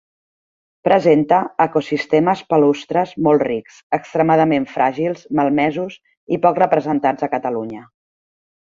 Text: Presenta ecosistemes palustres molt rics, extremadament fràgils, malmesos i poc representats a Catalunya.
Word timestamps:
Presenta 0.87 1.37
ecosistemes 1.65 2.41
palustres 2.53 3.13
molt 3.27 3.45
rics, 3.49 3.77
extremadament 4.01 4.67
fràgils, 4.79 5.25
malmesos 5.43 6.03
i 6.39 6.45
poc 6.49 6.63
representats 6.67 7.31
a 7.31 7.33
Catalunya. 7.39 7.89